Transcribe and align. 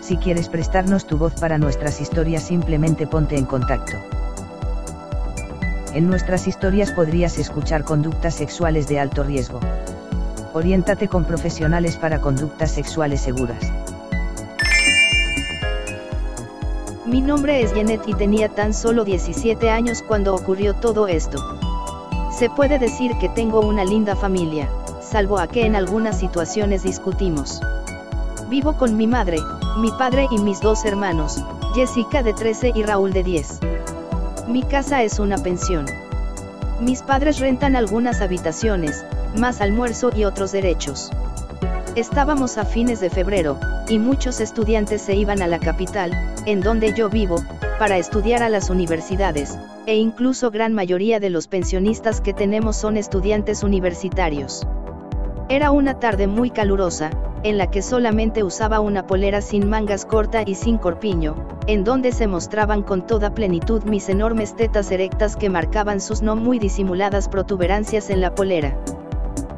Si 0.00 0.16
quieres 0.16 0.48
prestarnos 0.48 1.06
tu 1.06 1.18
voz 1.18 1.34
para 1.34 1.58
nuestras 1.58 2.00
historias 2.00 2.42
simplemente 2.42 3.06
ponte 3.06 3.36
en 3.36 3.44
contacto. 3.44 3.96
En 5.94 6.08
nuestras 6.08 6.46
historias 6.46 6.92
podrías 6.92 7.38
escuchar 7.38 7.84
conductas 7.84 8.34
sexuales 8.34 8.88
de 8.88 9.00
alto 9.00 9.24
riesgo. 9.24 9.60
Oriéntate 10.52 11.08
con 11.08 11.24
profesionales 11.24 11.96
para 11.96 12.20
conductas 12.20 12.70
sexuales 12.70 13.20
seguras. 13.20 13.72
Mi 17.06 17.20
nombre 17.22 17.60
es 17.62 17.72
Janet 17.72 18.02
y 18.06 18.14
tenía 18.14 18.48
tan 18.48 18.72
solo 18.72 19.04
17 19.04 19.68
años 19.68 20.02
cuando 20.06 20.32
ocurrió 20.34 20.74
todo 20.74 21.08
esto. 21.08 21.38
Se 22.30 22.48
puede 22.50 22.78
decir 22.78 23.12
que 23.20 23.28
tengo 23.28 23.60
una 23.60 23.84
linda 23.84 24.14
familia, 24.14 24.68
salvo 25.00 25.38
a 25.40 25.48
que 25.48 25.66
en 25.66 25.74
algunas 25.74 26.18
situaciones 26.18 26.84
discutimos. 26.84 27.60
Vivo 28.48 28.74
con 28.74 28.96
mi 28.96 29.08
madre, 29.08 29.38
mi 29.76 29.90
padre 29.92 30.26
y 30.30 30.38
mis 30.38 30.60
dos 30.60 30.84
hermanos, 30.84 31.42
Jessica 31.74 32.22
de 32.22 32.32
13 32.32 32.72
y 32.74 32.82
Raúl 32.82 33.12
de 33.12 33.22
10. 33.22 33.60
Mi 34.48 34.62
casa 34.62 35.02
es 35.02 35.18
una 35.18 35.38
pensión. 35.38 35.86
Mis 36.80 37.02
padres 37.02 37.38
rentan 37.38 37.76
algunas 37.76 38.20
habitaciones, 38.20 39.04
más 39.36 39.60
almuerzo 39.60 40.10
y 40.14 40.24
otros 40.24 40.52
derechos. 40.52 41.10
Estábamos 41.94 42.58
a 42.58 42.64
fines 42.64 43.00
de 43.00 43.10
febrero, 43.10 43.58
y 43.88 43.98
muchos 43.98 44.40
estudiantes 44.40 45.02
se 45.02 45.14
iban 45.14 45.42
a 45.42 45.46
la 45.46 45.58
capital, 45.58 46.12
en 46.46 46.60
donde 46.60 46.92
yo 46.94 47.08
vivo, 47.08 47.42
para 47.78 47.96
estudiar 47.96 48.42
a 48.42 48.48
las 48.48 48.70
universidades, 48.70 49.56
e 49.86 49.96
incluso 49.96 50.50
gran 50.50 50.74
mayoría 50.74 51.20
de 51.20 51.30
los 51.30 51.48
pensionistas 51.48 52.20
que 52.20 52.34
tenemos 52.34 52.76
son 52.76 52.96
estudiantes 52.96 53.62
universitarios. 53.62 54.66
Era 55.48 55.70
una 55.70 55.98
tarde 55.98 56.26
muy 56.26 56.50
calurosa, 56.50 57.10
en 57.42 57.58
la 57.58 57.70
que 57.70 57.82
solamente 57.82 58.44
usaba 58.44 58.80
una 58.80 59.06
polera 59.06 59.40
sin 59.40 59.68
mangas 59.68 60.04
corta 60.04 60.42
y 60.44 60.54
sin 60.54 60.78
corpiño, 60.78 61.34
en 61.66 61.84
donde 61.84 62.12
se 62.12 62.26
mostraban 62.26 62.82
con 62.82 63.06
toda 63.06 63.34
plenitud 63.34 63.82
mis 63.84 64.08
enormes 64.08 64.54
tetas 64.54 64.90
erectas 64.90 65.36
que 65.36 65.48
marcaban 65.48 66.00
sus 66.00 66.22
no 66.22 66.36
muy 66.36 66.58
disimuladas 66.58 67.28
protuberancias 67.28 68.10
en 68.10 68.20
la 68.20 68.34
polera. 68.34 68.76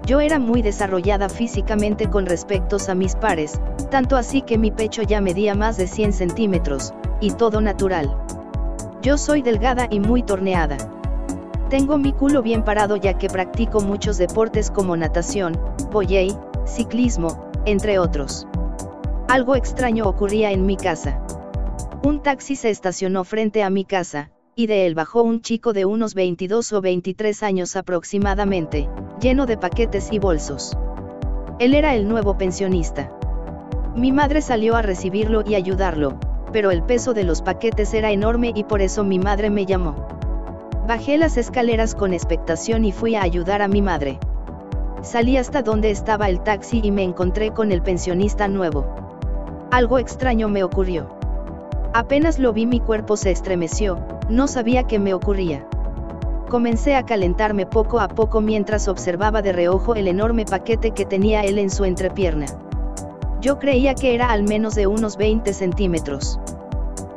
Yo 0.07 0.21
era 0.21 0.39
muy 0.39 0.63
desarrollada 0.63 1.29
físicamente 1.29 2.09
con 2.09 2.27
respecto 2.27 2.77
a 2.89 2.95
mis 2.95 3.15
pares, 3.15 3.61
tanto 3.91 4.17
así 4.17 4.43
que 4.43 4.59
mi 4.59 4.71
pecho 4.71 5.03
ya 5.03 5.21
medía 5.21 5.55
más 5.55 5.77
de 5.77 5.87
100 5.87 6.13
centímetros, 6.13 6.93
y 7.21 7.31
todo 7.33 7.61
natural. 7.61 8.17
Yo 9.01 9.17
soy 9.19 9.43
delgada 9.43 9.87
y 9.91 10.01
muy 10.01 10.23
torneada. 10.23 10.77
Tengo 11.71 11.99
mi 11.99 12.13
culo 12.13 12.43
bien 12.43 12.65
parado 12.65 12.97
ya 12.97 13.15
que 13.15 13.29
practico 13.29 13.81
muchos 13.81 14.19
deportes 14.19 14.71
como 14.71 14.97
natación, 14.97 15.59
volley, 15.91 16.37
ciclismo, 16.67 17.52
entre 17.67 17.99
otros. 17.99 18.47
Algo 19.29 19.57
extraño 19.57 20.07
ocurría 20.07 20.51
en 20.53 20.67
mi 20.67 20.77
casa. 20.77 21.25
Un 22.05 22.23
taxi 22.23 22.57
se 22.57 22.71
estacionó 22.71 23.25
frente 23.25 23.63
a 23.63 23.71
mi 23.71 23.85
casa, 23.85 24.31
y 24.55 24.67
de 24.67 24.87
él 24.87 24.95
bajó 24.95 25.23
un 25.23 25.41
chico 25.41 25.73
de 25.73 25.85
unos 25.85 26.15
22 26.15 26.73
o 26.73 26.81
23 26.81 27.43
años 27.43 27.77
aproximadamente, 27.77 28.89
lleno 29.21 29.47
de 29.47 29.57
paquetes 29.57 30.13
y 30.13 30.19
bolsos. 30.19 30.77
Él 31.59 31.75
era 31.75 31.95
el 31.95 32.09
nuevo 32.09 32.37
pensionista. 32.37 33.11
Mi 33.95 34.11
madre 34.11 34.43
salió 34.43 34.75
a 34.77 34.83
recibirlo 34.83 35.43
y 35.47 35.55
ayudarlo, 35.55 36.19
pero 36.53 36.71
el 36.71 36.83
peso 36.83 37.15
de 37.15 37.25
los 37.25 37.41
paquetes 37.41 37.95
era 37.95 38.11
enorme 38.11 38.53
y 38.55 38.65
por 38.65 38.83
eso 38.83 39.05
mi 39.05 39.19
madre 39.19 39.49
me 39.49 39.65
llamó. 39.65 40.07
Bajé 40.87 41.17
las 41.17 41.37
escaleras 41.37 41.95
con 41.95 42.13
expectación 42.13 42.85
y 42.85 42.93
fui 42.93 43.15
a 43.15 43.23
ayudar 43.23 43.63
a 43.63 43.69
mi 43.69 43.81
madre. 43.81 44.19
Salí 45.03 45.37
hasta 45.37 45.63
donde 45.63 45.91
estaba 45.91 46.29
el 46.29 46.41
taxi 46.41 46.81
y 46.81 46.93
me 46.93 47.03
encontré 47.03 47.51
con 47.51 47.73
el 47.73 47.83
pensionista 47.83 48.47
nuevo. 48.47 48.87
Algo 49.73 49.99
extraño 49.99 50.49
me 50.49 50.63
ocurrió. 50.63 51.09
Apenas 51.93 52.39
lo 52.39 52.53
vi 52.53 52.67
mi 52.67 52.79
cuerpo 52.79 53.17
se 53.17 53.33
estremeció, 53.33 53.99
no 54.29 54.47
sabía 54.47 54.85
qué 54.85 55.01
me 55.01 55.13
ocurría. 55.13 55.67
Comencé 56.49 56.95
a 56.95 57.05
calentarme 57.05 57.67
poco 57.67 57.99
a 57.99 58.07
poco 58.07 58.41
mientras 58.41 58.87
observaba 58.87 59.43
de 59.43 59.53
reojo 59.53 59.97
el 59.97 60.07
enorme 60.07 60.45
paquete 60.45 60.93
que 60.93 61.05
tenía 61.05 61.43
él 61.43 61.59
en 61.59 61.71
su 61.71 61.85
entrepierna. 61.85 62.47
Yo 63.41 63.59
creía 63.59 63.97
que 63.97 64.15
era 64.15 64.31
al 64.31 64.45
menos 64.45 64.77
de 64.77 64.87
unos 64.87 65.17
20 65.17 65.53
centímetros. 65.53 66.39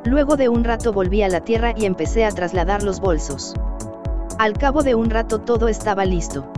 Luego 0.05 0.37
de 0.37 0.49
un 0.49 0.63
rato 0.63 0.91
volví 0.91 1.21
a 1.21 1.29
la 1.29 1.41
tierra 1.41 1.75
y 1.77 1.85
empecé 1.85 2.25
a 2.25 2.31
trasladar 2.31 2.81
los 2.81 2.99
bolsos. 2.99 3.53
Al 4.39 4.53
cabo 4.53 4.81
de 4.81 4.95
un 4.95 5.11
rato 5.11 5.39
todo 5.39 5.67
estaba 5.67 6.03
listo. 6.03 6.51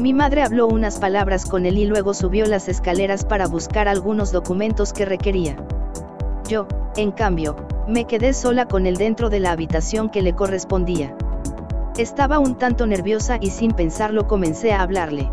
Mi 0.00 0.14
madre 0.14 0.42
habló 0.42 0.66
unas 0.66 0.98
palabras 0.98 1.44
con 1.44 1.66
él 1.66 1.76
y 1.76 1.84
luego 1.84 2.14
subió 2.14 2.46
las 2.46 2.68
escaleras 2.68 3.26
para 3.26 3.46
buscar 3.46 3.86
algunos 3.86 4.32
documentos 4.32 4.94
que 4.94 5.04
requería. 5.04 5.56
Yo, 6.48 6.66
en 6.96 7.12
cambio, 7.12 7.54
me 7.86 8.06
quedé 8.06 8.32
sola 8.32 8.66
con 8.66 8.86
él 8.86 8.96
dentro 8.96 9.28
de 9.28 9.40
la 9.40 9.52
habitación 9.52 10.08
que 10.08 10.22
le 10.22 10.34
correspondía. 10.34 11.14
Estaba 11.98 12.38
un 12.38 12.56
tanto 12.56 12.86
nerviosa 12.86 13.36
y 13.42 13.50
sin 13.50 13.72
pensarlo 13.72 14.26
comencé 14.26 14.72
a 14.72 14.80
hablarle. 14.80 15.30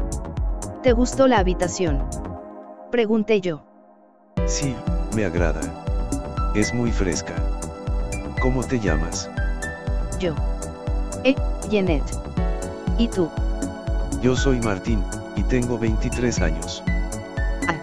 ¿Te 0.84 0.91
gustó 0.91 1.28
la 1.28 1.38
habitación? 1.39 2.03
Pregunté 2.91 3.39
yo. 3.39 3.63
Sí, 4.47 4.75
me 5.16 5.23
agrada. 5.23 5.61
Es 6.55 6.73
muy 6.73 6.91
fresca. 6.91 7.35
¿Cómo 8.41 8.61
te 8.66 8.81
llamas? 8.81 9.29
Yo. 10.19 10.35
Eh, 11.23 11.35
Jeanette. 11.69 12.11
¿Y 12.97 13.07
tú? 13.07 13.29
Yo 14.22 14.35
soy 14.35 14.59
Martín, 14.59 15.03
y 15.35 15.44
tengo 15.44 15.78
23 15.78 16.41
años. 16.41 16.83
Ah. 17.67 17.75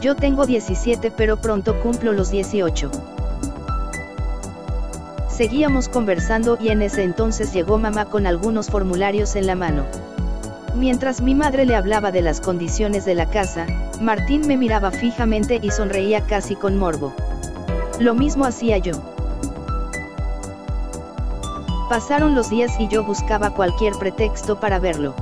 Yo 0.00 0.14
tengo 0.14 0.44
17 0.44 1.10
pero 1.10 1.38
pronto 1.38 1.80
cumplo 1.80 2.12
los 2.12 2.30
18. 2.30 2.90
Seguíamos 5.28 5.88
conversando 5.88 6.58
y 6.60 6.68
en 6.68 6.82
ese 6.82 7.02
entonces 7.02 7.52
llegó 7.52 7.78
mamá 7.78 8.04
con 8.04 8.26
algunos 8.26 8.68
formularios 8.68 9.36
en 9.36 9.46
la 9.46 9.54
mano. 9.54 9.84
Mientras 10.74 11.22
mi 11.22 11.34
madre 11.34 11.64
le 11.64 11.76
hablaba 11.76 12.12
de 12.12 12.20
las 12.20 12.40
condiciones 12.40 13.06
de 13.06 13.14
la 13.14 13.30
casa, 13.30 13.66
Martín 14.02 14.46
me 14.46 14.58
miraba 14.58 14.90
fijamente 14.90 15.60
y 15.62 15.70
sonreía 15.70 16.20
casi 16.26 16.56
con 16.56 16.76
morbo. 16.76 17.14
Lo 17.98 18.14
mismo 18.14 18.44
hacía 18.44 18.76
yo. 18.78 18.92
Pasaron 21.88 22.34
los 22.34 22.50
días 22.50 22.72
y 22.78 22.86
yo 22.88 23.02
buscaba 23.02 23.50
cualquier 23.50 23.94
pretexto 23.94 24.60
para 24.60 24.78
verlo. 24.78 25.14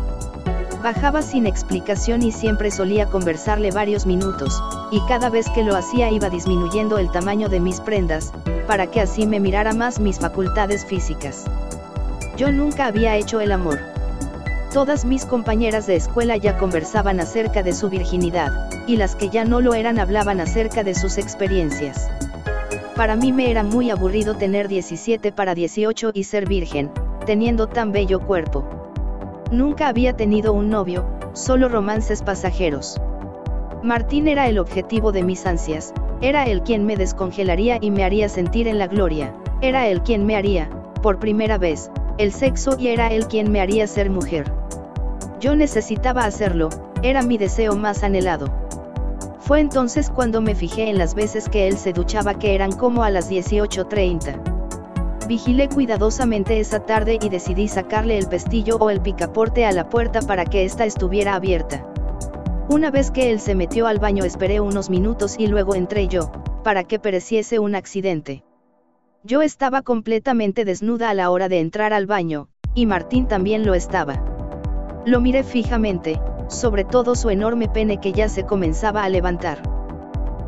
Bajaba 0.87 1.21
sin 1.21 1.47
explicación 1.47 2.23
y 2.23 2.31
siempre 2.31 2.71
solía 2.71 3.07
conversarle 3.07 3.73
varios 3.73 4.07
minutos, 4.07 4.63
y 4.93 5.01
cada 5.09 5.31
vez 5.31 5.51
que 5.53 5.65
lo 5.65 5.75
hacía 5.75 6.13
iba 6.13 6.31
disminuyendo 6.31 6.99
el 6.99 7.11
tamaño 7.11 7.49
de 7.49 7.59
mis 7.59 7.81
prendas, 7.81 8.33
para 8.69 8.87
que 8.87 9.01
así 9.01 9.27
me 9.27 9.41
mirara 9.41 9.73
más 9.73 9.99
mis 9.99 10.21
facultades 10.21 10.87
físicas. 10.87 11.45
Yo 12.37 12.53
nunca 12.53 12.87
había 12.87 13.17
hecho 13.17 13.41
el 13.41 13.51
amor. 13.51 13.81
Todas 14.73 15.05
mis 15.05 15.25
compañeras 15.25 15.89
de 15.89 15.97
escuela 15.97 16.37
ya 16.37 16.57
conversaban 16.57 17.19
acerca 17.19 17.65
de 17.65 17.73
su 17.73 17.89
virginidad, 17.89 18.71
y 18.87 18.95
las 18.95 19.17
que 19.17 19.29
ya 19.29 19.45
no 19.45 19.61
lo 19.61 19.75
eran 19.75 19.99
hablaban 19.99 20.39
acerca 20.39 20.85
de 20.85 20.95
sus 20.95 21.19
experiencias. 21.19 22.09
Para 22.95 23.17
mí 23.17 23.33
me 23.33 23.51
era 23.51 23.65
muy 23.65 23.91
aburrido 23.91 24.37
tener 24.37 24.69
17 24.69 25.33
para 25.33 25.57
18 25.57 26.13
y 26.15 26.23
ser 26.23 26.47
virgen, 26.47 26.93
teniendo 27.27 27.67
tan 27.67 27.91
bello 27.91 28.21
cuerpo. 28.21 28.86
Nunca 29.51 29.87
había 29.87 30.17
tenido 30.17 30.53
un 30.53 30.71
novio, 30.71 31.07
solo 31.33 31.69
romances 31.69 32.23
pasajeros. 32.23 33.01
Martín 33.83 34.27
era 34.27 34.49
el 34.49 34.59
objetivo 34.59 35.13
de 35.13 35.23
mis 35.23 35.47
ansias, 35.47 35.95
era 36.21 36.45
el 36.45 36.63
quien 36.63 36.85
me 36.85 36.97
descongelaría 36.97 37.79
y 37.81 37.93
me 37.93 38.03
haría 38.03 38.29
sentir 38.29 38.67
en 38.67 38.79
la 38.79 38.89
gloria, 38.89 39.33
era 39.61 39.87
el 39.87 40.03
quien 40.03 40.27
me 40.27 40.35
haría, 40.35 40.69
por 41.01 41.21
primera 41.21 41.59
vez, 41.59 41.93
el 42.19 42.33
sexo 42.33 42.77
y 42.77 42.89
era 42.89 43.09
el 43.09 43.29
quien 43.29 43.53
me 43.53 43.61
haría 43.61 43.87
ser 43.87 44.11
mujer. 44.11 44.53
Yo 45.39 45.55
necesitaba 45.55 46.25
hacerlo, 46.25 46.71
era 47.03 47.23
mi 47.23 47.39
deseo 47.39 47.77
más 47.77 48.03
anhelado. 48.03 48.53
Fue 49.39 49.61
entonces 49.61 50.11
cuando 50.11 50.41
me 50.41 50.57
fijé 50.57 50.91
en 50.91 50.99
las 50.99 51.15
veces 51.15 51.49
que 51.49 51.69
él 51.69 51.77
se 51.77 51.93
duchaba 51.93 52.35
que 52.35 52.57
eran 52.57 52.73
como 52.73 53.05
a 53.05 53.11
las 53.11 53.31
18.30. 53.31 54.56
Vigilé 55.27 55.69
cuidadosamente 55.69 56.61
esa 56.61 56.87
tarde 56.87 57.19
y 57.21 57.29
decidí 57.29 57.67
sacarle 57.67 58.17
el 58.17 58.29
pestillo 58.29 58.77
o 58.77 58.91
el 58.91 59.01
picaporte 59.01 59.67
a 59.67 59.73
la 59.73 59.89
puerta 59.89 60.21
para 60.21 60.45
que 60.45 60.65
ésta 60.65 60.85
estuviera 60.85 61.35
abierta. 61.35 61.85
Una 62.69 62.93
vez 62.93 63.11
que 63.11 63.33
él 63.33 63.41
se 63.41 63.57
metió 63.57 63.89
al 63.89 63.99
baño 63.99 64.25
esperé 64.25 64.61
unos 64.61 64.89
minutos 64.89 65.35
y 65.37 65.49
luego 65.49 65.75
entré 65.75 66.07
yo, 66.07 66.31
para 66.63 66.85
que 66.85 67.01
pereciese 67.01 67.59
un 67.59 67.75
accidente. 67.75 68.45
Yo 69.25 69.43
estaba 69.43 69.83
completamente 69.83 70.65
desnuda 70.65 71.11
a 71.11 71.15
la 71.15 71.31
hora 71.31 71.49
de 71.49 71.59
entrar 71.59 71.93
al 71.93 72.07
baño, 72.07 72.49
y 72.75 72.87
Martín 72.87 73.27
también 73.27 73.67
lo 73.67 73.75
estaba. 73.75 74.23
Lo 75.07 75.21
miré 75.21 75.43
fijamente, 75.43 76.21
sobre 76.49 76.85
todo 76.85 77.17
su 77.17 77.31
enorme 77.31 77.69
pene 77.69 77.99
que 77.99 78.13
ya 78.13 78.29
se 78.29 78.47
comenzaba 78.47 79.03
a 79.03 79.09
levantar. 79.09 79.61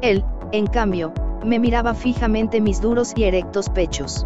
Él, 0.02 0.24
en 0.52 0.68
cambio, 0.68 1.12
me 1.44 1.58
miraba 1.58 1.94
fijamente 1.94 2.60
mis 2.60 2.80
duros 2.80 3.12
y 3.16 3.24
erectos 3.24 3.70
pechos. 3.70 4.24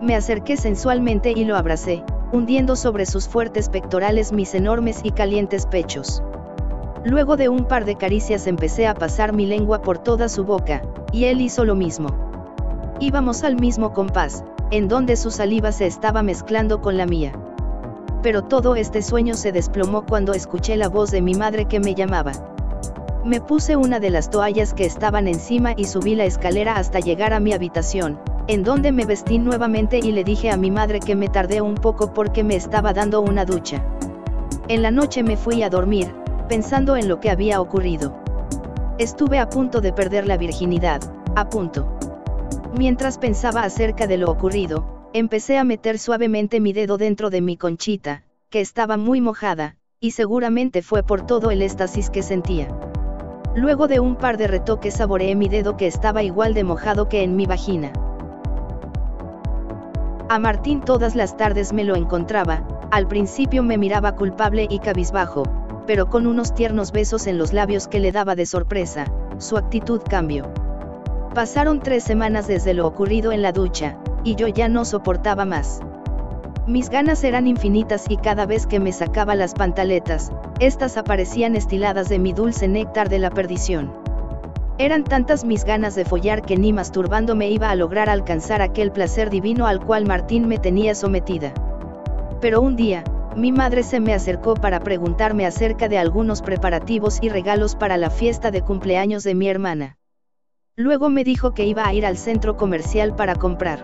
Me 0.00 0.16
acerqué 0.16 0.56
sensualmente 0.56 1.32
y 1.36 1.44
lo 1.44 1.56
abracé, 1.56 2.02
hundiendo 2.32 2.74
sobre 2.74 3.04
sus 3.04 3.28
fuertes 3.28 3.68
pectorales 3.68 4.32
mis 4.32 4.54
enormes 4.54 5.00
y 5.02 5.10
calientes 5.10 5.66
pechos. 5.66 6.22
Luego 7.04 7.36
de 7.36 7.50
un 7.50 7.66
par 7.66 7.84
de 7.84 7.96
caricias 7.96 8.46
empecé 8.46 8.86
a 8.86 8.94
pasar 8.94 9.34
mi 9.34 9.44
lengua 9.44 9.82
por 9.82 9.98
toda 9.98 10.30
su 10.30 10.44
boca, 10.44 10.80
y 11.12 11.24
él 11.26 11.42
hizo 11.42 11.66
lo 11.66 11.74
mismo. 11.74 12.08
Íbamos 12.98 13.44
al 13.44 13.56
mismo 13.56 13.92
compás, 13.92 14.42
en 14.70 14.88
donde 14.88 15.16
su 15.16 15.30
saliva 15.30 15.70
se 15.70 15.86
estaba 15.86 16.22
mezclando 16.22 16.80
con 16.80 16.96
la 16.96 17.04
mía. 17.04 17.32
Pero 18.22 18.42
todo 18.42 18.76
este 18.76 19.02
sueño 19.02 19.34
se 19.34 19.52
desplomó 19.52 20.06
cuando 20.06 20.32
escuché 20.32 20.78
la 20.78 20.88
voz 20.88 21.10
de 21.10 21.20
mi 21.20 21.34
madre 21.34 21.66
que 21.66 21.78
me 21.78 21.94
llamaba. 21.94 22.32
Me 23.22 23.42
puse 23.42 23.76
una 23.76 24.00
de 24.00 24.08
las 24.08 24.30
toallas 24.30 24.72
que 24.72 24.86
estaban 24.86 25.28
encima 25.28 25.74
y 25.76 25.84
subí 25.84 26.14
la 26.14 26.24
escalera 26.24 26.76
hasta 26.76 27.00
llegar 27.00 27.34
a 27.34 27.40
mi 27.40 27.52
habitación, 27.52 28.18
en 28.46 28.64
donde 28.64 28.92
me 28.92 29.04
vestí 29.04 29.38
nuevamente 29.38 29.98
y 29.98 30.12
le 30.12 30.24
dije 30.24 30.50
a 30.50 30.56
mi 30.56 30.70
madre 30.70 31.00
que 31.00 31.14
me 31.14 31.28
tardé 31.28 31.60
un 31.60 31.74
poco 31.74 32.12
porque 32.12 32.44
me 32.44 32.56
estaba 32.56 32.92
dando 32.92 33.20
una 33.20 33.44
ducha. 33.44 33.84
En 34.68 34.82
la 34.82 34.90
noche 34.90 35.22
me 35.22 35.36
fui 35.36 35.62
a 35.62 35.70
dormir, 35.70 36.14
pensando 36.48 36.96
en 36.96 37.08
lo 37.08 37.20
que 37.20 37.30
había 37.30 37.60
ocurrido. 37.60 38.16
Estuve 38.98 39.38
a 39.38 39.48
punto 39.48 39.80
de 39.80 39.92
perder 39.92 40.26
la 40.26 40.36
virginidad, 40.36 41.00
a 41.36 41.48
punto. 41.48 41.96
Mientras 42.76 43.18
pensaba 43.18 43.62
acerca 43.62 44.06
de 44.06 44.18
lo 44.18 44.30
ocurrido, 44.30 45.08
empecé 45.12 45.58
a 45.58 45.64
meter 45.64 45.98
suavemente 45.98 46.60
mi 46.60 46.72
dedo 46.72 46.98
dentro 46.98 47.30
de 47.30 47.40
mi 47.40 47.56
conchita, 47.56 48.24
que 48.48 48.60
estaba 48.60 48.96
muy 48.96 49.20
mojada, 49.20 49.76
y 50.00 50.12
seguramente 50.12 50.82
fue 50.82 51.02
por 51.02 51.26
todo 51.26 51.50
el 51.50 51.62
éxtasis 51.62 52.10
que 52.10 52.22
sentía. 52.22 52.68
Luego 53.54 53.88
de 53.88 54.00
un 54.00 54.16
par 54.16 54.36
de 54.36 54.46
retoques 54.46 54.94
saboreé 54.94 55.34
mi 55.34 55.48
dedo 55.48 55.76
que 55.76 55.86
estaba 55.86 56.22
igual 56.22 56.54
de 56.54 56.64
mojado 56.64 57.08
que 57.08 57.22
en 57.22 57.36
mi 57.36 57.46
vagina. 57.46 57.92
A 60.30 60.38
Martín 60.38 60.80
todas 60.80 61.16
las 61.16 61.36
tardes 61.36 61.72
me 61.72 61.82
lo 61.82 61.96
encontraba, 61.96 62.62
al 62.92 63.08
principio 63.08 63.64
me 63.64 63.78
miraba 63.78 64.14
culpable 64.14 64.68
y 64.70 64.78
cabizbajo, 64.78 65.42
pero 65.88 66.08
con 66.08 66.28
unos 66.28 66.54
tiernos 66.54 66.92
besos 66.92 67.26
en 67.26 67.36
los 67.36 67.52
labios 67.52 67.88
que 67.88 67.98
le 67.98 68.12
daba 68.12 68.36
de 68.36 68.46
sorpresa, 68.46 69.06
su 69.38 69.56
actitud 69.56 70.00
cambió. 70.08 70.48
Pasaron 71.34 71.80
tres 71.80 72.04
semanas 72.04 72.46
desde 72.46 72.74
lo 72.74 72.86
ocurrido 72.86 73.32
en 73.32 73.42
la 73.42 73.50
ducha, 73.50 73.98
y 74.22 74.36
yo 74.36 74.46
ya 74.46 74.68
no 74.68 74.84
soportaba 74.84 75.44
más. 75.46 75.80
Mis 76.64 76.90
ganas 76.90 77.24
eran 77.24 77.48
infinitas 77.48 78.04
y 78.08 78.16
cada 78.16 78.46
vez 78.46 78.68
que 78.68 78.78
me 78.78 78.92
sacaba 78.92 79.34
las 79.34 79.54
pantaletas, 79.54 80.30
estas 80.60 80.96
aparecían 80.96 81.56
estiladas 81.56 82.08
de 82.08 82.20
mi 82.20 82.32
dulce 82.32 82.68
néctar 82.68 83.08
de 83.08 83.18
la 83.18 83.30
perdición. 83.30 83.99
Eran 84.80 85.04
tantas 85.04 85.44
mis 85.44 85.66
ganas 85.66 85.94
de 85.94 86.06
follar 86.06 86.40
que 86.40 86.56
ni 86.56 86.72
masturbándome 86.72 87.50
iba 87.50 87.70
a 87.70 87.74
lograr 87.74 88.08
alcanzar 88.08 88.62
aquel 88.62 88.90
placer 88.90 89.28
divino 89.28 89.66
al 89.66 89.84
cual 89.84 90.06
Martín 90.06 90.48
me 90.48 90.56
tenía 90.56 90.94
sometida. 90.94 91.52
Pero 92.40 92.62
un 92.62 92.76
día, 92.76 93.04
mi 93.36 93.52
madre 93.52 93.82
se 93.82 94.00
me 94.00 94.14
acercó 94.14 94.54
para 94.54 94.80
preguntarme 94.80 95.44
acerca 95.44 95.86
de 95.90 95.98
algunos 95.98 96.40
preparativos 96.40 97.18
y 97.20 97.28
regalos 97.28 97.74
para 97.74 97.98
la 97.98 98.08
fiesta 98.08 98.50
de 98.50 98.62
cumpleaños 98.62 99.22
de 99.22 99.34
mi 99.34 99.48
hermana. 99.48 99.98
Luego 100.76 101.10
me 101.10 101.24
dijo 101.24 101.52
que 101.52 101.66
iba 101.66 101.86
a 101.86 101.92
ir 101.92 102.06
al 102.06 102.16
centro 102.16 102.56
comercial 102.56 103.14
para 103.14 103.34
comprar. 103.34 103.82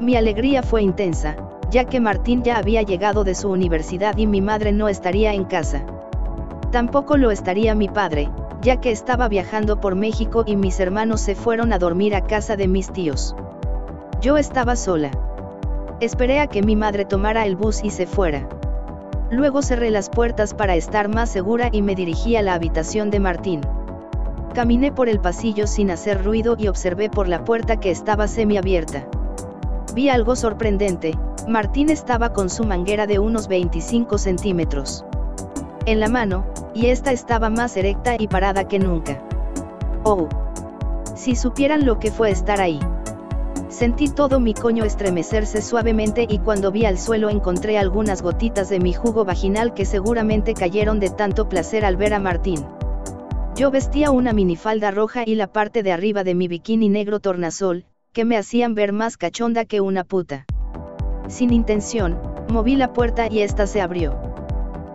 Mi 0.00 0.16
alegría 0.16 0.62
fue 0.62 0.80
intensa, 0.80 1.36
ya 1.70 1.84
que 1.84 2.00
Martín 2.00 2.42
ya 2.42 2.56
había 2.56 2.80
llegado 2.80 3.24
de 3.24 3.34
su 3.34 3.50
universidad 3.50 4.16
y 4.16 4.26
mi 4.26 4.40
madre 4.40 4.72
no 4.72 4.88
estaría 4.88 5.34
en 5.34 5.44
casa. 5.44 5.84
Tampoco 6.72 7.18
lo 7.18 7.30
estaría 7.30 7.74
mi 7.74 7.88
padre, 7.88 8.30
ya 8.62 8.80
que 8.80 8.90
estaba 8.90 9.28
viajando 9.28 9.80
por 9.80 9.94
México 9.94 10.44
y 10.46 10.56
mis 10.56 10.80
hermanos 10.80 11.20
se 11.20 11.34
fueron 11.34 11.72
a 11.72 11.78
dormir 11.78 12.14
a 12.14 12.24
casa 12.24 12.56
de 12.56 12.68
mis 12.68 12.92
tíos. 12.92 13.34
Yo 14.20 14.36
estaba 14.36 14.76
sola. 14.76 15.10
Esperé 16.00 16.40
a 16.40 16.46
que 16.46 16.62
mi 16.62 16.76
madre 16.76 17.04
tomara 17.04 17.46
el 17.46 17.56
bus 17.56 17.82
y 17.84 17.90
se 17.90 18.06
fuera. 18.06 18.48
Luego 19.30 19.62
cerré 19.62 19.90
las 19.90 20.10
puertas 20.10 20.54
para 20.54 20.74
estar 20.74 21.08
más 21.08 21.30
segura 21.30 21.68
y 21.70 21.82
me 21.82 21.94
dirigí 21.94 22.36
a 22.36 22.42
la 22.42 22.54
habitación 22.54 23.10
de 23.10 23.20
Martín. 23.20 23.60
Caminé 24.54 24.90
por 24.90 25.08
el 25.08 25.20
pasillo 25.20 25.66
sin 25.66 25.90
hacer 25.90 26.24
ruido 26.24 26.56
y 26.58 26.68
observé 26.68 27.10
por 27.10 27.28
la 27.28 27.44
puerta 27.44 27.78
que 27.78 27.90
estaba 27.90 28.26
semiabierta. 28.26 29.06
Vi 29.94 30.08
algo 30.08 30.34
sorprendente, 30.34 31.16
Martín 31.46 31.90
estaba 31.90 32.32
con 32.32 32.50
su 32.50 32.64
manguera 32.64 33.06
de 33.06 33.18
unos 33.18 33.48
25 33.48 34.18
centímetros 34.18 35.04
en 35.88 36.00
la 36.00 36.08
mano, 36.08 36.44
y 36.74 36.86
esta 36.86 37.12
estaba 37.12 37.50
más 37.50 37.76
erecta 37.76 38.16
y 38.18 38.28
parada 38.28 38.68
que 38.68 38.78
nunca. 38.78 39.22
Oh. 40.04 40.28
Si 41.14 41.34
supieran 41.34 41.84
lo 41.84 41.98
que 41.98 42.10
fue 42.10 42.30
estar 42.30 42.60
ahí. 42.60 42.78
Sentí 43.68 44.08
todo 44.08 44.40
mi 44.40 44.54
coño 44.54 44.84
estremecerse 44.84 45.60
suavemente 45.60 46.26
y 46.28 46.38
cuando 46.38 46.72
vi 46.72 46.86
al 46.86 46.98
suelo 46.98 47.28
encontré 47.28 47.78
algunas 47.78 48.22
gotitas 48.22 48.68
de 48.68 48.80
mi 48.80 48.92
jugo 48.92 49.24
vaginal 49.24 49.74
que 49.74 49.84
seguramente 49.84 50.54
cayeron 50.54 51.00
de 51.00 51.10
tanto 51.10 51.48
placer 51.48 51.84
al 51.84 51.96
ver 51.96 52.14
a 52.14 52.18
Martín. 52.18 52.64
Yo 53.56 53.70
vestía 53.70 54.10
una 54.10 54.32
minifalda 54.32 54.90
roja 54.90 55.24
y 55.26 55.34
la 55.34 55.48
parte 55.48 55.82
de 55.82 55.92
arriba 55.92 56.24
de 56.24 56.34
mi 56.34 56.48
bikini 56.48 56.88
negro 56.88 57.20
tornasol, 57.20 57.84
que 58.12 58.24
me 58.24 58.36
hacían 58.36 58.74
ver 58.74 58.92
más 58.92 59.16
cachonda 59.16 59.64
que 59.64 59.80
una 59.80 60.04
puta. 60.04 60.46
Sin 61.26 61.52
intención, 61.52 62.18
moví 62.48 62.76
la 62.76 62.92
puerta 62.92 63.26
y 63.30 63.40
esta 63.40 63.66
se 63.66 63.80
abrió. 63.80 64.37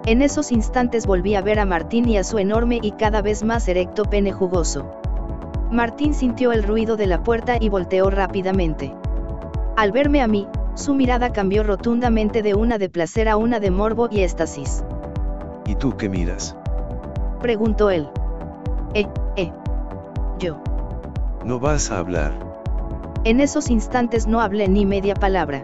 En 0.06 0.22
esos 0.22 0.52
instantes 0.52 1.08
volví 1.08 1.36
a 1.36 1.42
ver 1.42 1.60
a 1.60 1.66
Martín 1.66 2.10
y 2.10 2.18
a 2.18 2.26
su 2.26 2.38
enorme 2.38 2.80
y 2.82 2.92
cada 2.92 3.22
vez 3.22 3.42
más 3.44 3.66
erecto 3.70 4.04
pene 4.04 4.34
jugoso. 4.34 4.86
Martín 5.72 6.14
sintió 6.14 6.52
el 6.52 6.64
ruido 6.64 6.98
de 6.98 7.08
la 7.08 7.24
puerta 7.24 7.56
y 7.58 7.70
volteó 7.70 8.10
rápidamente. 8.10 8.94
Al 9.78 9.94
verme 9.94 10.22
a 10.22 10.28
mí, 10.28 10.48
su 10.76 10.94
mirada 10.94 11.32
cambió 11.32 11.64
rotundamente 11.64 12.42
de 12.42 12.54
una 12.54 12.78
de 12.78 12.90
placer 12.90 13.30
a 13.30 13.38
una 13.38 13.62
de 13.62 13.72
morbo 13.72 14.10
y 14.12 14.24
éxtasis. 14.24 14.84
¿Y 15.66 15.76
tú 15.76 15.96
qué 15.96 16.10
miras? 16.10 16.58
Preguntó 17.42 17.90
él. 17.90 18.10
Eh, 18.94 19.08
eh. 19.38 19.54
Yo. 20.38 20.62
No 21.46 21.60
vas 21.62 21.92
a 21.92 22.00
hablar. 22.00 22.34
En 23.24 23.40
esos 23.40 23.70
instantes 23.70 24.28
no 24.28 24.42
hablé 24.42 24.68
ni 24.68 24.86
media 24.86 25.16
palabra. 25.16 25.64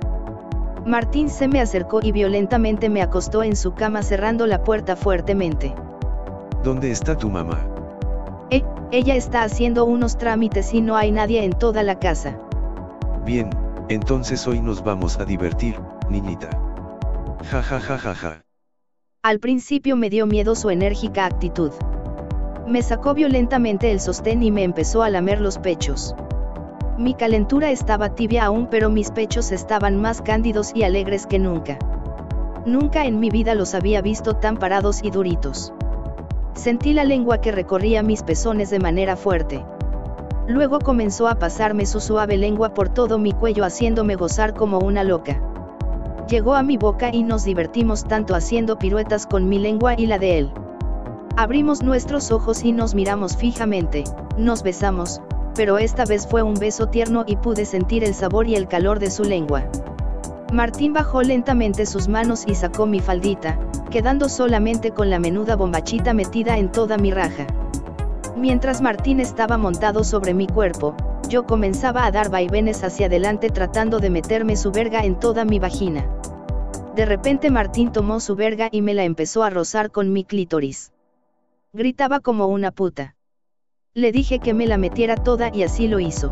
Martín 0.89 1.29
se 1.29 1.47
me 1.47 1.61
acercó 1.61 1.99
y 2.01 2.11
violentamente 2.11 2.89
me 2.89 3.03
acostó 3.03 3.43
en 3.43 3.55
su 3.55 3.75
cama 3.75 4.01
cerrando 4.01 4.47
la 4.47 4.63
puerta 4.63 4.95
fuertemente. 4.95 5.75
¿Dónde 6.63 6.89
está 6.89 7.15
tu 7.15 7.29
mamá? 7.29 7.67
Eh, 8.49 8.63
ella 8.91 9.15
está 9.15 9.43
haciendo 9.43 9.85
unos 9.85 10.17
trámites 10.17 10.73
y 10.73 10.81
no 10.81 10.95
hay 10.95 11.11
nadie 11.11 11.43
en 11.43 11.53
toda 11.53 11.83
la 11.83 11.99
casa. 11.99 12.41
Bien, 13.23 13.51
entonces 13.87 14.47
hoy 14.47 14.61
nos 14.61 14.83
vamos 14.83 15.19
a 15.19 15.25
divertir, 15.25 15.79
niñita. 16.09 16.49
Ja 17.51 17.61
ja 17.61 17.79
ja 17.79 17.97
ja 17.99 18.15
ja. 18.15 18.41
Al 19.21 19.39
principio 19.39 19.95
me 19.95 20.09
dio 20.09 20.25
miedo 20.25 20.55
su 20.55 20.71
enérgica 20.71 21.25
actitud. 21.25 21.71
Me 22.67 22.81
sacó 22.81 23.13
violentamente 23.13 23.91
el 23.91 23.99
sostén 23.99 24.41
y 24.41 24.49
me 24.49 24.63
empezó 24.63 25.03
a 25.03 25.11
lamer 25.11 25.39
los 25.39 25.59
pechos. 25.59 26.15
Mi 26.99 27.13
calentura 27.13 27.71
estaba 27.71 28.09
tibia 28.09 28.43
aún 28.43 28.67
pero 28.69 28.89
mis 28.89 29.09
pechos 29.11 29.53
estaban 29.53 30.01
más 30.01 30.21
cándidos 30.21 30.73
y 30.75 30.83
alegres 30.83 31.27
que 31.27 31.39
nunca. 31.39 31.79
Nunca 32.65 33.05
en 33.05 33.21
mi 33.21 33.29
vida 33.29 33.55
los 33.55 33.73
había 33.73 34.01
visto 34.01 34.33
tan 34.33 34.57
parados 34.57 35.01
y 35.01 35.09
duritos. 35.09 35.71
Sentí 36.55 36.91
la 36.91 37.05
lengua 37.05 37.39
que 37.39 37.53
recorría 37.53 38.03
mis 38.03 38.21
pezones 38.21 38.69
de 38.69 38.79
manera 38.79 39.15
fuerte. 39.15 39.63
Luego 40.45 40.79
comenzó 40.79 41.29
a 41.29 41.35
pasarme 41.35 41.85
su 41.85 42.01
suave 42.01 42.35
lengua 42.35 42.73
por 42.73 42.89
todo 42.89 43.17
mi 43.17 43.31
cuello 43.31 43.63
haciéndome 43.63 44.15
gozar 44.15 44.53
como 44.53 44.79
una 44.79 45.05
loca. 45.05 45.41
Llegó 46.27 46.53
a 46.53 46.63
mi 46.63 46.75
boca 46.75 47.11
y 47.13 47.23
nos 47.23 47.45
divertimos 47.45 48.03
tanto 48.03 48.35
haciendo 48.35 48.77
piruetas 48.77 49.25
con 49.25 49.47
mi 49.47 49.57
lengua 49.57 49.93
y 49.97 50.05
la 50.05 50.19
de 50.19 50.39
él. 50.39 50.51
Abrimos 51.37 51.81
nuestros 51.81 52.29
ojos 52.29 52.65
y 52.65 52.73
nos 52.73 52.93
miramos 52.93 53.37
fijamente, 53.37 54.03
nos 54.37 54.63
besamos, 54.63 55.21
pero 55.59 55.77
esta 55.77 56.05
vez 56.05 56.25
fue 56.25 56.41
un 56.41 56.53
beso 56.53 56.87
tierno 56.87 57.25
y 57.27 57.35
pude 57.35 57.65
sentir 57.65 58.05
el 58.05 58.13
sabor 58.13 58.47
y 58.47 58.55
el 58.55 58.69
calor 58.69 58.97
de 58.97 59.11
su 59.11 59.25
lengua. 59.25 59.65
Martín 60.53 60.93
bajó 60.93 61.21
lentamente 61.21 61.85
sus 61.85 62.07
manos 62.07 62.45
y 62.47 62.55
sacó 62.55 62.85
mi 62.85 63.01
faldita, 63.01 63.59
quedando 63.91 64.29
solamente 64.29 64.91
con 64.91 65.09
la 65.09 65.19
menuda 65.19 65.57
bombachita 65.57 66.13
metida 66.13 66.57
en 66.57 66.71
toda 66.71 66.97
mi 66.97 67.11
raja. 67.11 67.45
Mientras 68.37 68.79
Martín 68.79 69.19
estaba 69.19 69.57
montado 69.57 70.05
sobre 70.05 70.33
mi 70.33 70.47
cuerpo, 70.47 70.95
yo 71.27 71.45
comenzaba 71.45 72.05
a 72.05 72.11
dar 72.11 72.29
vaivenes 72.31 72.85
hacia 72.85 73.07
adelante 73.07 73.49
tratando 73.49 73.99
de 73.99 74.11
meterme 74.11 74.55
su 74.55 74.71
verga 74.71 75.01
en 75.01 75.19
toda 75.19 75.43
mi 75.43 75.59
vagina. 75.59 76.09
De 76.95 77.05
repente 77.05 77.51
Martín 77.51 77.91
tomó 77.91 78.21
su 78.21 78.37
verga 78.37 78.69
y 78.71 78.81
me 78.81 78.93
la 78.93 79.03
empezó 79.03 79.43
a 79.43 79.49
rozar 79.49 79.91
con 79.91 80.13
mi 80.13 80.23
clítoris. 80.23 80.93
Gritaba 81.73 82.21
como 82.21 82.47
una 82.47 82.71
puta. 82.71 83.17
Le 83.95 84.11
dije 84.11 84.37
que 84.37 84.53
me 84.53 84.67
la 84.67 84.77
metiera 84.77 85.15
toda 85.15 85.49
y 85.51 85.63
así 85.63 85.87
lo 85.87 85.99
hizo. 85.99 86.31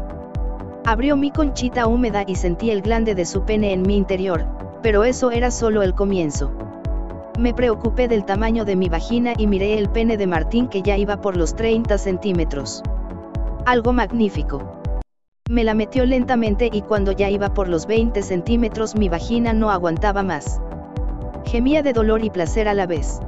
Abrió 0.85 1.17
mi 1.17 1.31
conchita 1.31 1.87
húmeda 1.87 2.23
y 2.27 2.35
sentí 2.35 2.69
el 2.69 2.83
glande 2.83 3.15
de 3.15 3.25
su 3.25 3.45
pene 3.45 3.73
en 3.73 3.81
mi 3.81 3.97
interior, 3.97 4.45
pero 4.83 5.03
eso 5.03 5.31
era 5.31 5.49
solo 5.49 5.81
el 5.81 5.95
comienzo. 5.95 6.51
Me 7.39 7.55
preocupé 7.55 8.07
del 8.07 8.25
tamaño 8.25 8.63
de 8.63 8.75
mi 8.75 8.89
vagina 8.89 9.33
y 9.35 9.47
miré 9.47 9.79
el 9.79 9.89
pene 9.89 10.17
de 10.17 10.27
Martín 10.27 10.67
que 10.67 10.83
ya 10.83 10.97
iba 10.97 11.19
por 11.19 11.35
los 11.35 11.55
30 11.55 11.97
centímetros. 11.97 12.83
Algo 13.65 13.91
magnífico. 13.91 14.61
Me 15.49 15.63
la 15.63 15.73
metió 15.73 16.05
lentamente 16.05 16.69
y 16.71 16.83
cuando 16.83 17.11
ya 17.11 17.31
iba 17.31 17.55
por 17.55 17.69
los 17.69 17.87
20 17.87 18.21
centímetros 18.21 18.95
mi 18.95 19.09
vagina 19.09 19.53
no 19.53 19.71
aguantaba 19.71 20.21
más. 20.21 20.61
Gemía 21.43 21.81
de 21.81 21.93
dolor 21.93 22.23
y 22.23 22.29
placer 22.29 22.67
a 22.67 22.75
la 22.75 22.85
vez. 22.85 23.19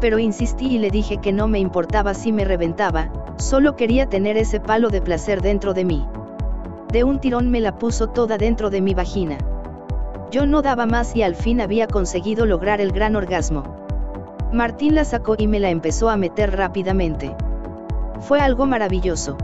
Pero 0.00 0.20
insistí 0.20 0.76
y 0.76 0.78
le 0.78 0.90
dije 0.90 1.18
que 1.18 1.32
no 1.32 1.48
me 1.48 1.58
importaba 1.58 2.14
si 2.14 2.32
me 2.32 2.44
reventaba, 2.44 3.10
solo 3.40 3.76
quería 3.76 4.06
tener 4.06 4.36
ese 4.36 4.60
palo 4.60 4.90
de 4.90 5.00
placer 5.00 5.40
dentro 5.42 5.74
de 5.74 5.84
mí. 5.84 6.06
De 6.92 7.04
un 7.04 7.20
tirón 7.20 7.50
me 7.50 7.60
la 7.60 7.78
puso 7.78 8.08
toda 8.08 8.38
dentro 8.38 8.70
de 8.70 8.80
mi 8.80 8.94
vagina. 8.94 9.38
Yo 10.30 10.46
no 10.46 10.62
daba 10.62 10.86
más 10.86 11.16
y 11.16 11.22
al 11.22 11.34
fin 11.34 11.60
había 11.60 11.86
conseguido 11.86 12.46
lograr 12.46 12.80
el 12.80 12.92
gran 12.92 13.16
orgasmo. 13.16 13.64
Martín 14.52 14.94
la 14.94 15.04
sacó 15.04 15.36
y 15.38 15.46
me 15.46 15.60
la 15.60 15.70
empezó 15.70 16.08
a 16.08 16.16
meter 16.16 16.56
rápidamente. 16.56 17.34
Fue 18.20 18.40
algo 18.40 18.66
maravilloso. 18.66 19.36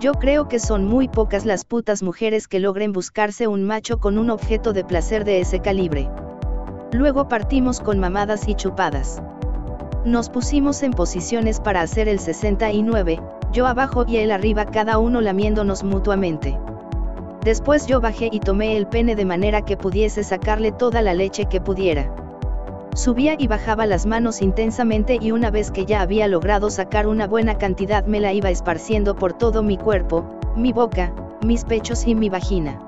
Yo 0.00 0.12
creo 0.14 0.48
que 0.48 0.58
son 0.58 0.86
muy 0.86 1.08
pocas 1.08 1.44
las 1.44 1.64
putas 1.64 2.02
mujeres 2.02 2.48
que 2.48 2.60
logren 2.60 2.92
buscarse 2.92 3.46
un 3.46 3.64
macho 3.64 3.98
con 3.98 4.18
un 4.18 4.30
objeto 4.30 4.72
de 4.72 4.84
placer 4.84 5.24
de 5.24 5.40
ese 5.40 5.60
calibre. 5.60 6.10
Luego 6.92 7.28
partimos 7.28 7.80
con 7.80 7.98
mamadas 7.98 8.48
y 8.48 8.54
chupadas. 8.54 9.22
Nos 10.04 10.28
pusimos 10.28 10.82
en 10.82 10.92
posiciones 10.92 11.60
para 11.60 11.80
hacer 11.80 12.08
el 12.08 12.18
69, 12.18 13.22
yo 13.52 13.66
abajo 13.66 14.04
y 14.06 14.18
él 14.18 14.32
arriba 14.32 14.66
cada 14.66 14.98
uno 14.98 15.22
lamiéndonos 15.22 15.82
mutuamente. 15.82 16.58
Después 17.42 17.86
yo 17.86 18.02
bajé 18.02 18.28
y 18.30 18.40
tomé 18.40 18.76
el 18.76 18.86
pene 18.86 19.16
de 19.16 19.24
manera 19.24 19.62
que 19.62 19.78
pudiese 19.78 20.22
sacarle 20.22 20.72
toda 20.72 21.00
la 21.00 21.14
leche 21.14 21.46
que 21.46 21.62
pudiera. 21.62 22.14
Subía 22.94 23.34
y 23.38 23.46
bajaba 23.46 23.86
las 23.86 24.04
manos 24.04 24.42
intensamente 24.42 25.16
y 25.18 25.32
una 25.32 25.50
vez 25.50 25.70
que 25.70 25.86
ya 25.86 26.02
había 26.02 26.28
logrado 26.28 26.68
sacar 26.68 27.06
una 27.06 27.26
buena 27.26 27.56
cantidad 27.56 28.04
me 28.04 28.20
la 28.20 28.34
iba 28.34 28.50
esparciendo 28.50 29.16
por 29.16 29.32
todo 29.32 29.62
mi 29.62 29.78
cuerpo, 29.78 30.26
mi 30.54 30.74
boca, 30.74 31.14
mis 31.42 31.64
pechos 31.64 32.06
y 32.06 32.14
mi 32.14 32.28
vagina. 32.28 32.78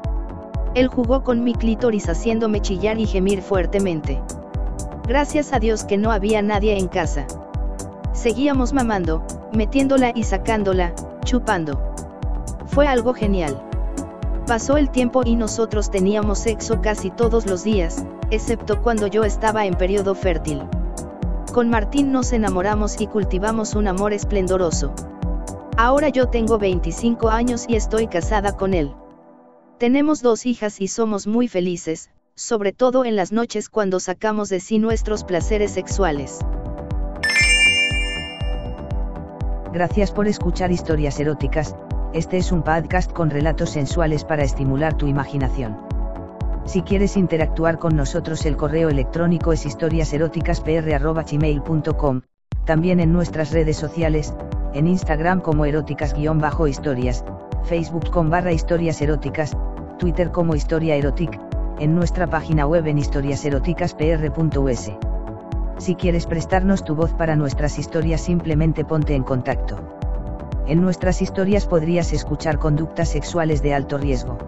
Él 0.75 0.88
jugó 0.88 1.25
con 1.25 1.44
mi 1.44 1.54
clítoris 1.54 2.11
haciéndome 2.11 2.61
chillar 2.61 3.00
y 3.00 3.06
gemir 3.06 3.40
fuertemente. 3.40 4.20
Gracias 5.06 5.52
a 5.52 5.60
Dios 5.60 5.84
que 5.84 5.98
no 5.98 6.10
había 6.10 6.42
nadie 6.42 6.76
en 6.76 6.88
casa. 6.88 7.28
Seguíamos 8.12 8.72
mamando, 8.72 9.25
metiéndola 9.52 10.10
y 10.12 10.25
sacándola, 10.25 10.94
chupando. 11.25 11.80
Fue 12.66 12.88
algo 12.88 13.14
genial. 13.14 13.62
Pasó 14.48 14.76
el 14.76 14.90
tiempo 14.90 15.22
y 15.25 15.36
nosotros 15.36 15.92
teníamos 15.92 16.40
sexo 16.40 16.80
casi 16.80 17.10
todos 17.10 17.46
los 17.46 17.62
días, 17.62 18.04
excepto 18.32 18.82
cuando 18.82 19.06
yo 19.06 19.22
estaba 19.22 19.64
en 19.64 19.75
periodo 19.75 20.16
fértil. 20.16 20.64
Con 21.52 21.70
Martín 21.70 22.10
nos 22.10 22.32
enamoramos 22.32 23.00
y 23.00 23.06
cultivamos 23.06 23.76
un 23.76 23.86
amor 23.86 24.12
esplendoroso. 24.12 24.92
Ahora 25.76 26.08
yo 26.08 26.30
tengo 26.30 26.58
25 26.58 27.28
años 27.28 27.66
y 27.68 27.76
estoy 27.76 28.08
casada 28.08 28.56
con 28.56 28.75
él. 28.75 28.92
Tenemos 29.78 30.20
dos 30.20 30.46
hijas 30.46 30.80
y 30.80 30.88
somos 30.88 31.28
muy 31.28 31.46
felices, 31.46 32.10
sobre 32.37 32.73
todo 32.73 33.05
en 33.05 33.16
las 33.16 33.33
noches 33.33 33.69
cuando 33.69 33.99
sacamos 33.99 34.49
de 34.50 34.61
sí 34.61 34.78
nuestros 34.78 35.25
placeres 35.25 35.73
sexuales. 35.73 36.38
Gracias 39.73 40.12
por 40.12 40.28
escuchar 40.28 40.71
historias 40.71 41.19
eróticas, 41.19 41.75
este 42.12 42.37
es 42.37 42.52
un 42.52 42.62
podcast 42.62 43.11
con 43.12 43.31
relatos 43.31 43.71
sensuales 43.71 44.25
para 44.25 44.45
estimular 44.45 44.97
tu 44.97 45.07
imaginación. 45.07 45.78
Si 46.66 46.83
quieres 46.83 47.16
interactuar 47.16 47.78
con 47.78 47.97
nosotros 47.97 48.45
el 48.47 48.57
correo 48.57 48.88
electrónico 48.88 49.52
es 49.52 49.66
historiaseroticaspr.gmail.com, 49.66 52.23
también 52.64 53.00
en 53.00 53.12
nuestras 53.12 53.50
redes 53.52 53.76
sociales, 53.76 54.33
en 54.75 54.87
Instagram 54.87 55.40
como 55.40 55.64
eróticas-historias, 55.64 57.25
Facebook 57.64 58.11
con 58.11 58.31
barra 58.31 58.52
historias 58.52 59.00
eróticas, 59.00 59.57
Twitter 59.99 60.31
como 60.33 60.55
historia 60.55 60.95
erotic, 60.97 61.45
en 61.78 61.95
nuestra 61.95 62.26
página 62.26 62.66
web 62.66 62.87
en 62.87 62.99
historiaseroticaspr.us. 62.99 64.90
Si 65.78 65.95
quieres 65.95 66.26
prestarnos 66.26 66.85
tu 66.85 66.95
voz 66.95 67.12
para 67.12 67.37
nuestras 67.37 67.78
historias 67.78 68.23
simplemente 68.23 68.85
ponte 68.85 69.14
en 69.14 69.23
contacto. 69.23 69.76
En 70.66 70.80
nuestras 70.80 71.21
historias 71.23 71.66
podrías 71.66 72.12
escuchar 72.12 72.59
conductas 72.59 73.11
sexuales 73.11 73.62
de 73.62 73.75
alto 73.75 73.99
riesgo. 73.99 74.38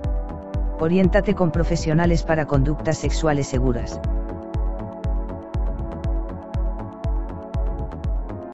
Oriéntate 0.80 1.34
con 1.34 1.50
profesionales 1.52 2.22
para 2.22 2.46
conductas 2.46 2.98
sexuales 2.98 3.46
seguras. 3.46 4.00